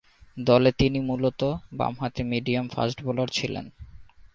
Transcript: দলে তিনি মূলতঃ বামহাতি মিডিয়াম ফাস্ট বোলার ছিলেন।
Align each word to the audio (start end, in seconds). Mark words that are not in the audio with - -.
দলে 0.37 0.71
তিনি 0.71 0.99
মূলতঃ 0.99 1.51
বামহাতি 1.73 2.23
মিডিয়াম 2.23 2.65
ফাস্ট 2.67 2.97
বোলার 3.05 3.29
ছিলেন। 3.29 3.65